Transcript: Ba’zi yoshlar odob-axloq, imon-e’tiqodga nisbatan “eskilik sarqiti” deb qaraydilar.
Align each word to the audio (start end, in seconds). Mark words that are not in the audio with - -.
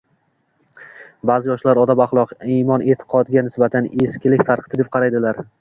Ba’zi 1.31 1.51
yoshlar 1.51 1.81
odob-axloq, 1.83 2.33
imon-e’tiqodga 2.55 3.47
nisbatan 3.51 3.93
“eskilik 4.07 4.47
sarqiti” 4.51 4.83
deb 4.83 4.95
qaraydilar. 4.99 5.49